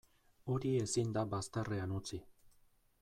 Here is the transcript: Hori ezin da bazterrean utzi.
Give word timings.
Hori 0.53 0.71
ezin 0.85 1.13
da 1.17 1.25
bazterrean 1.35 1.95
utzi. 1.99 2.21